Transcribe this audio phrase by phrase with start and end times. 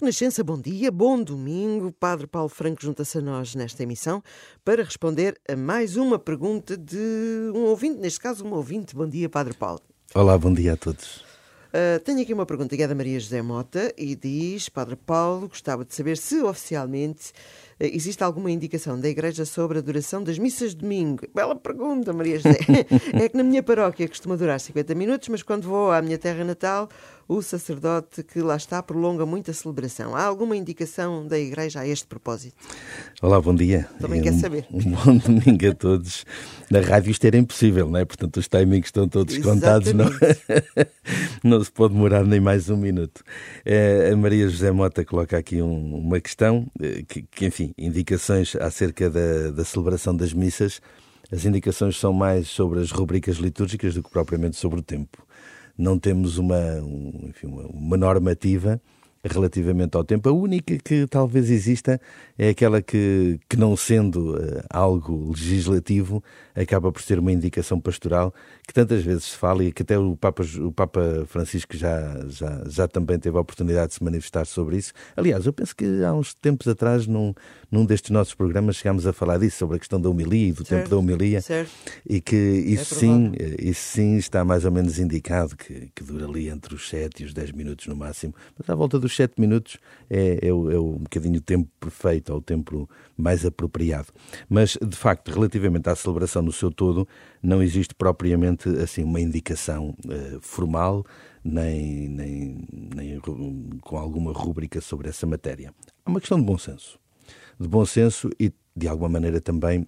[0.00, 1.92] Renascença, bom dia, bom domingo.
[1.92, 4.22] Padre Paulo Franco junta-se a nós nesta emissão
[4.64, 8.96] para responder a mais uma pergunta de um ouvinte, neste caso, um ouvinte.
[8.96, 9.80] Bom dia, Padre Paulo.
[10.14, 11.16] Olá, bom dia a todos.
[11.68, 15.48] Uh, tenho aqui uma pergunta que é da Maria José Mota e diz: Padre Paulo,
[15.48, 17.30] gostava de saber se oficialmente
[17.86, 21.26] existe alguma indicação da Igreja sobre a duração das missas de domingo.
[21.34, 22.58] Bela pergunta, Maria José.
[23.12, 26.44] é que na minha paróquia costuma durar 50 minutos, mas quando vou à minha terra
[26.44, 26.88] natal,
[27.28, 30.14] o sacerdote que lá está prolonga muito a celebração.
[30.14, 32.56] Há alguma indicação da Igreja a este propósito?
[33.20, 33.88] Olá, bom dia.
[34.00, 34.66] Também é quer um, saber.
[34.70, 36.24] Um bom domingo a todos.
[36.70, 38.04] Na rádio isto era impossível, não é?
[38.04, 39.92] Portanto, os timings estão todos contados.
[39.92, 40.10] Não,
[41.42, 43.22] não se pode demorar nem mais um minuto.
[43.64, 48.56] É, a Maria José Mota coloca aqui um, uma questão, eh, que, que, enfim, indicações
[48.56, 50.80] acerca da, da celebração das missas.
[51.30, 55.24] As indicações são mais sobre as rubricas litúrgicas do que propriamente sobre o tempo
[55.76, 58.80] não temos uma, um, enfim, uma normativa
[59.24, 60.28] relativamente ao tempo.
[60.28, 62.00] A única que talvez exista
[62.36, 66.22] é aquela que, que não sendo uh, algo legislativo,
[66.54, 68.34] acaba por ser uma indicação pastoral
[68.66, 72.64] que tantas vezes se fala e que até o Papa, o Papa Francisco já, já,
[72.68, 74.92] já também teve a oportunidade de se manifestar sobre isso.
[75.16, 77.34] Aliás, eu penso que há uns tempos atrás, num,
[77.70, 80.64] num destes nossos programas, chegámos a falar disso, sobre a questão da homilia e do
[80.64, 81.40] certo, tempo da homilia.
[81.40, 81.70] Certo.
[82.08, 86.04] E que isso, é sim, eh, isso sim está mais ou menos indicado, que, que
[86.04, 89.11] dura ali entre os 7 e os 10 minutos no máximo, mas à volta dos
[89.14, 94.08] 7 minutos é, é, é um bocadinho o tempo perfeito, ou o tempo mais apropriado.
[94.48, 97.06] Mas, de facto, relativamente à celebração no seu todo,
[97.42, 101.04] não existe propriamente assim uma indicação uh, formal,
[101.44, 103.20] nem, nem, nem
[103.80, 105.72] com alguma rúbrica sobre essa matéria.
[106.04, 106.98] É uma questão de bom senso.
[107.58, 109.86] De bom senso e, de alguma maneira, também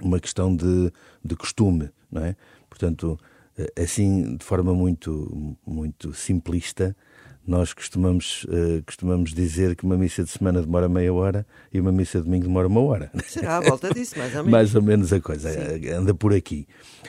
[0.00, 0.92] uma questão de,
[1.24, 2.36] de costume, não é?
[2.68, 3.18] Portanto,
[3.56, 6.96] eh, assim, de forma muito, muito simplista,
[7.46, 11.90] nós costumamos, uh, costumamos dizer que uma missa de semana demora meia hora e uma
[11.90, 13.10] missa de domingo demora uma hora.
[13.26, 14.50] Será à volta disso, mais ou menos.
[14.52, 15.88] mais ou menos a coisa, Sim.
[15.88, 16.66] Anda por aqui.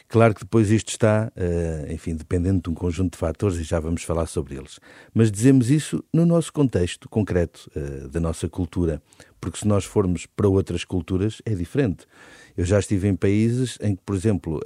[0.08, 3.80] Claro que depois isto está, uh, enfim, dependendo de um conjunto de fatores e já
[3.80, 4.80] vamos falar sobre eles.
[5.14, 9.02] Mas dizemos isso no nosso contexto concreto uh, da nossa cultura,
[9.40, 12.08] porque se nós formos para outras culturas é diferente.
[12.58, 14.60] Eu já estive em países em que, por exemplo,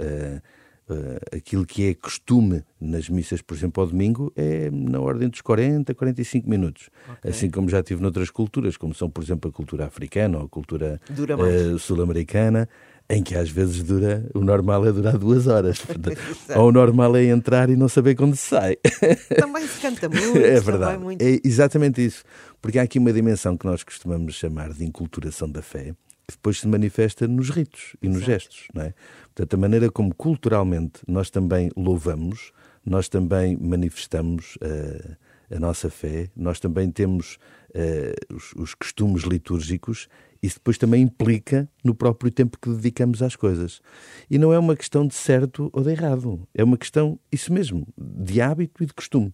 [1.36, 5.94] aquilo que é costume nas missas, por exemplo, ao domingo, é na ordem dos 40,
[5.94, 6.90] 45 minutos.
[7.18, 7.32] Okay.
[7.32, 10.50] Assim como já tive noutras culturas, como são, por exemplo, a cultura africana ou a
[10.50, 12.70] cultura uh, sul-americana,
[13.10, 15.82] em que às vezes dura, o normal é durar duas horas.
[16.56, 18.78] ou o normal é entrar e não saber quando se sai.
[19.40, 20.38] Também se canta muito.
[20.38, 21.02] É verdade.
[21.02, 21.22] Muito...
[21.22, 22.24] É exatamente isso.
[22.62, 25.94] Porque há aqui uma dimensão que nós costumamos chamar de inculturação da fé,
[26.28, 28.32] que depois se manifesta nos ritos e nos Exato.
[28.32, 28.94] gestos, não é?
[29.34, 32.52] Portanto, a maneira como culturalmente nós também louvamos,
[32.86, 35.16] nós também manifestamos uh,
[35.50, 37.38] a nossa fé, nós também temos
[37.70, 40.10] uh, os, os, costumes litúrgicos,
[40.44, 43.82] isso depois também implica no próprio tempo que dedicamos às coisas.
[44.30, 47.88] E não é uma questão de certo ou de errado, é uma questão, isso mesmo,
[47.98, 49.34] de hábito e de costume.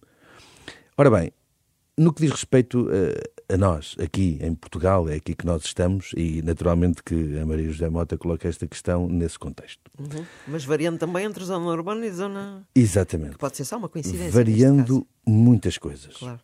[0.96, 1.32] Ora bem,
[1.98, 2.88] no que diz respeito
[3.48, 7.70] a, nós, aqui em Portugal, é aqui que nós estamos, e naturalmente que a Maria
[7.70, 9.82] José Mota coloca esta questão nesse contexto.
[9.98, 10.24] Uhum.
[10.48, 12.66] Mas variando também entre zona urbana e zona.
[12.74, 13.32] Exatamente.
[13.32, 14.30] Que pode ser só uma coincidência.
[14.30, 16.16] Variando muitas coisas.
[16.16, 16.40] Claro.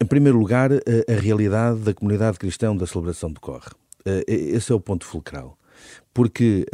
[0.00, 0.76] Em primeiro lugar, a,
[1.12, 3.70] a realidade da comunidade cristã da celebração decorre.
[4.26, 5.58] Esse é o ponto fulcral.
[6.12, 6.66] Porque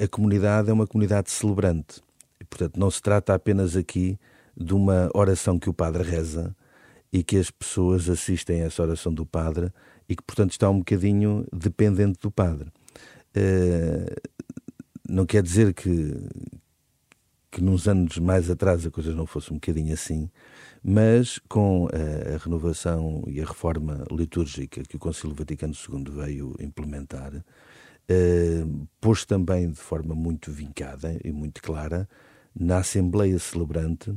[0.00, 2.02] a comunidade é uma comunidade celebrante.
[2.40, 4.18] E, portanto, não se trata apenas aqui
[4.56, 6.54] de uma oração que o padre reza
[7.12, 9.72] e que as pessoas assistem a essa oração do padre
[10.08, 12.68] e que, portanto, está um bocadinho dependente do padre.
[13.36, 14.30] Uh,
[15.08, 16.14] não quer dizer que,
[17.50, 20.30] que nos anos mais atrás a coisa não fosse um bocadinho assim,
[20.82, 26.54] mas com a, a renovação e a reforma litúrgica que o Concílio Vaticano II veio
[26.60, 32.08] implementar, uh, pôs também de forma muito vincada e muito clara
[32.54, 34.14] na Assembleia Celebrante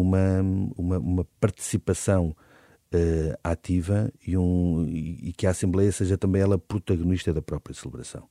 [0.00, 0.40] uma,
[0.76, 2.34] uma, uma participação
[2.94, 8.28] uh, ativa e, um, e, que a Assembleia seja também ela protagonista da própria celebração.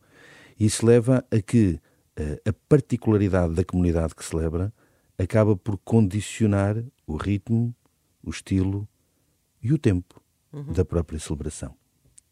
[0.60, 1.80] Isso leva a que
[2.20, 4.74] uh, a particularidade da comunidade que celebra
[5.18, 7.76] acaba por condicionar o ritmo,
[8.24, 8.88] o estilo
[9.62, 10.22] e o tempo
[10.52, 10.72] uhum.
[10.74, 11.76] da própria celebração.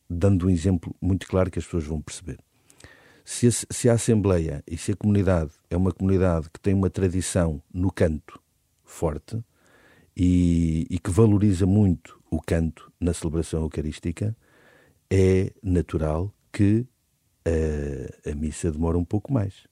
[0.10, 2.40] Dando um exemplo muito claro que as pessoas vão perceber.
[3.26, 6.90] Se a, se a Assembleia e se a comunidade é uma comunidade que tem uma
[6.90, 8.42] tradição no canto,
[8.88, 9.44] forte
[10.16, 14.36] e, e que valoriza muito o canto na celebração eucarística,
[15.10, 16.88] é natural que
[17.46, 19.68] a, a missa demore um pouco mais,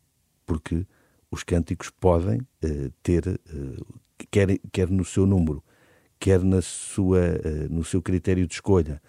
[0.46, 0.86] porque
[1.32, 4.00] os cânticos podem uh, ter, uh,
[4.32, 5.64] quer, quer no seu número,
[6.20, 9.02] quer na sua, uh, no seu critério de escolha,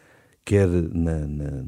[0.45, 1.65] quer na, na,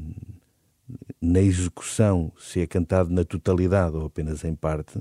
[1.21, 4.99] na execução, se é cantado na totalidade ou apenas em parte,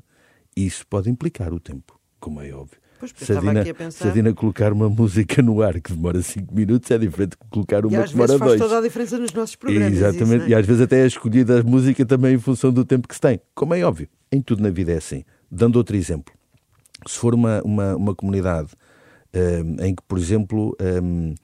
[0.54, 2.78] isso pode implicar o tempo, como é óbvio.
[2.98, 4.04] Pois, se, a Dina, pensar...
[4.04, 7.36] se a Dina colocar uma música no ar que demora 5 minutos, é diferente de
[7.48, 8.40] colocar uma que demora 2.
[8.40, 9.92] faz toda a diferença nos nossos programas.
[9.92, 10.48] Exatamente, isso, é?
[10.48, 13.20] e às vezes até é escolhida a música também em função do tempo que se
[13.20, 13.40] tem.
[13.54, 15.22] Como é óbvio, em tudo na vida é assim.
[15.48, 16.34] Dando outro exemplo,
[17.06, 18.72] se for uma, uma, uma comunidade
[19.32, 21.34] um, em que, por exemplo, um,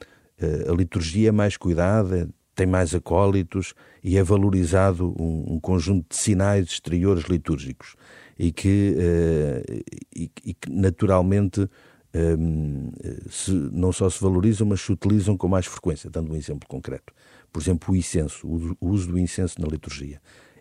[0.68, 6.16] a liturgia é mais cuidada, tem mais acólitos e é valorizado um, um conjunto de
[6.16, 7.94] sinais exteriores litúrgicos
[8.38, 9.84] e que, uh,
[10.14, 11.68] e, e, que naturalmente
[12.14, 12.92] um,
[13.28, 16.08] se, não só se valorizam, mas se utilizam com mais frequência.
[16.08, 17.12] Dando um exemplo concreto.
[17.52, 20.20] Por exemplo, o incenso, o, o uso do incenso na liturgia.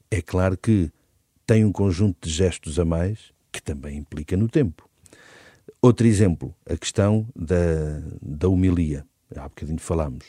[0.09, 0.91] É claro que
[1.45, 4.89] tem um conjunto de gestos a mais que também implica no tempo.
[5.81, 7.55] Outro exemplo, a questão da,
[8.21, 9.05] da homilia.
[9.35, 10.25] Há bocadinho falámos.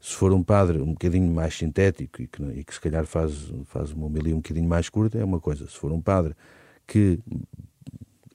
[0.00, 3.50] Se for um padre um bocadinho mais sintético e que, e que se calhar faz,
[3.64, 5.66] faz uma homilia um bocadinho mais curta, é uma coisa.
[5.66, 6.34] Se for um padre
[6.86, 7.18] que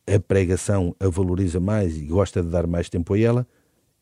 [0.08, 3.48] a pregação a valoriza mais e gosta de dar mais tempo a ela,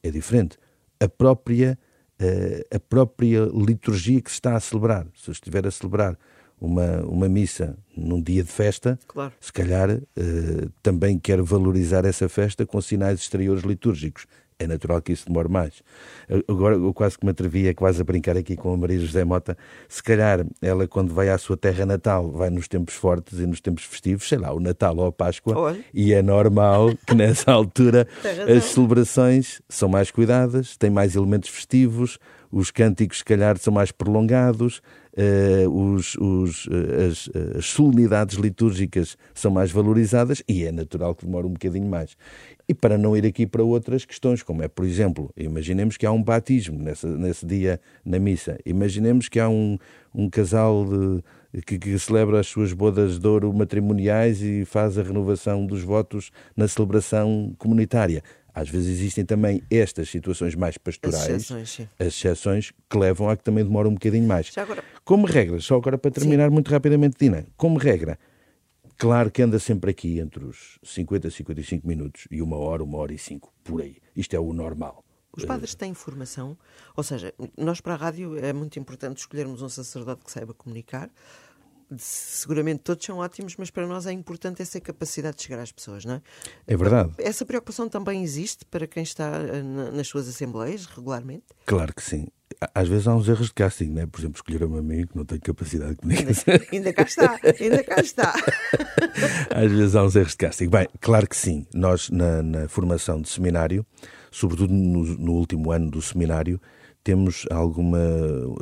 [0.01, 0.57] é diferente.
[0.99, 1.77] A própria,
[2.19, 6.17] eh, a própria liturgia que se está a celebrar, se estiver a celebrar
[6.59, 9.33] uma, uma missa num dia de festa, claro.
[9.39, 14.25] se calhar uh, também quer valorizar essa festa com sinais exteriores litúrgicos
[14.59, 15.83] é natural que isso demore mais.
[16.47, 19.57] Agora, eu quase que me atrevia quase a brincar aqui com a Maria José Mota.
[19.87, 23.61] Se calhar ela, quando vai à sua terra natal, vai nos tempos fortes e nos
[23.61, 25.83] tempos festivos, sei lá, o Natal ou a Páscoa, Oi.
[25.93, 28.07] e é normal que nessa altura
[28.55, 32.17] as celebrações são mais cuidadas, têm mais elementos festivos,
[32.51, 34.81] os cânticos, se calhar, são mais prolongados,
[35.17, 41.25] uh, os, os, eh, as, as solenidades litúrgicas são mais valorizadas e é natural que
[41.25, 42.15] demore um bocadinho mais.
[42.69, 46.11] E para não ir aqui para outras questões, como é, por exemplo, imaginemos que há
[46.11, 49.77] um batismo nessa, nesse dia na missa, imaginemos que há um,
[50.13, 55.03] um casal de, que, que, celebra as suas bodas de ouro matrimoniais e faz a
[55.03, 58.21] renovação dos votos na celebração comunitária.
[58.57, 63.37] Às vezes existem também estas situações mais pastorais, as exceções, as exceções que levam a
[63.37, 64.51] que também demore um bocadinho mais.
[64.57, 64.83] Agora...
[65.05, 66.53] Como regra, só agora para terminar sim.
[66.55, 68.17] muito rapidamente, Dina, como regra,
[68.97, 72.97] Claro que anda sempre aqui entre os 50 e 55 minutos e uma hora, uma
[72.97, 73.97] hora e cinco, por aí.
[74.15, 75.05] Isto é o normal.
[75.37, 76.57] Os padres têm formação,
[76.95, 81.11] ou seja, nós para a rádio é muito importante escolhermos um sacerdote que saiba comunicar.
[81.97, 86.03] Seguramente todos são ótimos, mas para nós é importante essa capacidade de chegar às pessoas,
[86.03, 86.21] não é?
[86.65, 87.11] É verdade.
[87.17, 91.45] Essa preocupação também existe para quem está eh, nas suas assembleias regularmente?
[91.65, 92.27] Claro que sim
[92.73, 94.05] às vezes há uns erros de casting, né?
[94.05, 96.53] por exemplo, escolher-me a mim que não tem capacidade de comunicação.
[96.53, 98.33] Ainda, ainda cá está, ainda cá está.
[99.53, 100.69] às vezes há uns erros de casting.
[100.69, 101.67] Bem, claro que sim.
[101.73, 103.85] Nós, na, na formação de seminário,
[104.31, 106.59] sobretudo no, no, último ano do seminário,
[107.07, 107.97] temos alguma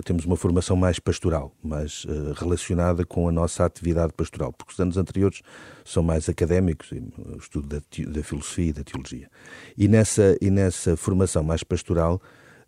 [0.04, 4.80] temos uma formação mais pastoral, mais uh, relacionada com a nossa atividade pastoral, porque os
[4.80, 5.42] anos anteriores
[5.84, 9.32] são mais académicos, o estudo da, da filosofia e da teologia.
[9.76, 12.22] E nessa, e nessa formação mais pastoral,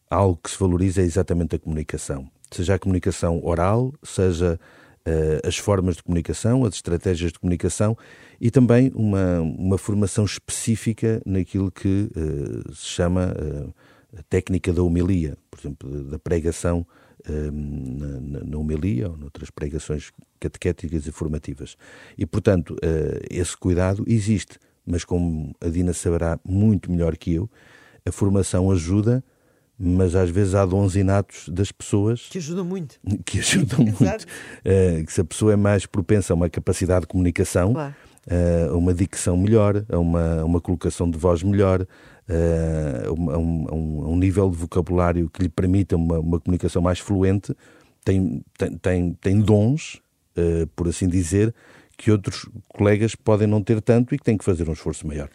[0.10, 2.28] algo que se valoriza é exatamente a comunicação.
[2.50, 4.60] Seja a comunicação oral, seja
[5.08, 7.96] uh, as formas de comunicação, as estratégias de comunicação
[8.42, 13.32] e também uma, uma formação específica naquilo que uh, se chama
[14.16, 16.86] a técnica da homilia, por exemplo, da pregação
[17.28, 21.76] na, na, na homilia ou noutras pregações catequéticas e formativas.
[22.18, 22.76] E, portanto,
[23.30, 27.50] esse cuidado existe, mas como a Dina saberá muito melhor que eu,
[28.06, 29.24] a formação ajuda
[29.80, 33.00] mas às vezes há dons inatos das pessoas que ajudam muito.
[33.24, 34.24] Que ajudam muito.
[34.26, 37.96] Uh, que se a pessoa é mais propensa a uma capacidade de comunicação, claro.
[38.28, 43.38] Uh, a uma dicção melhor, a uma, a uma colocação de voz melhor, uh, a,
[43.38, 47.56] um, a, um, nível de vocabulário que lhe permita uma, uma comunicação mais fluente,
[48.04, 50.02] tem, tem, tem, tem dons,
[50.76, 51.54] por assim dizer,
[51.98, 55.30] que outros colegas podem não ter tanto e que têm que fazer um esforço maior.